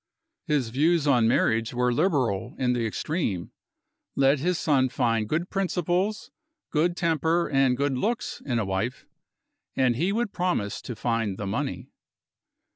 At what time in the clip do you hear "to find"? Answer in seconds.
10.81-11.37